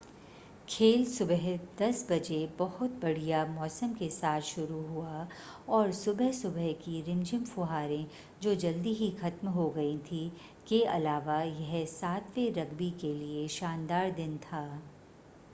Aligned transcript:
खेल 0.69 1.03
सुबह 1.05 1.43
10:00 1.79 2.05
बजे 2.11 2.37
बहुत 2.59 2.91
बढ़िया 3.01 3.45
मौसम 3.45 3.93
के 3.93 4.09
साथ 4.09 4.41
शुरू 4.41 4.79
हुआ 4.85 5.27
और 5.69 5.91
सुबह-सुबह 5.91 6.71
की 6.85 7.01
रिमझिम 7.01 7.43
फुहारें 7.43 8.07
जो 8.41 8.55
जल्दी 8.65 8.93
ही 8.93 9.11
ख़त्म 9.21 9.49
हो 9.49 9.69
गई 9.69 9.97
थीं 10.11 10.29
के 10.69 10.83
अलावा 10.95 11.41
यह 11.43 11.85
7वे 11.93 12.49
रग्बी 12.57 12.91
के 13.01 13.13
लिए 13.13 13.47
शानदार 13.47 14.11
दिन 14.11 14.37
था 14.37 14.65